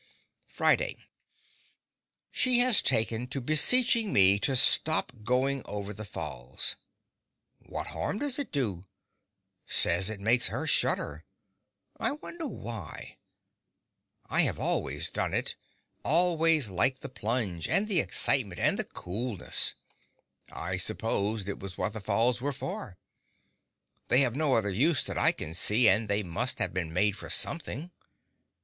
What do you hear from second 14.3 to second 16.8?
have always done it—always